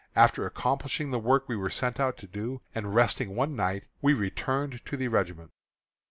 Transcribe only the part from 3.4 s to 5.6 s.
night, we returned to the regiment.